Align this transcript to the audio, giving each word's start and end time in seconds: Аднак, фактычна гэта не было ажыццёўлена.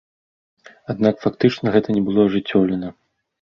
Аднак, 0.93 1.15
фактычна 1.25 1.75
гэта 1.75 1.97
не 1.99 2.03
было 2.09 2.19
ажыццёўлена. 2.31 2.93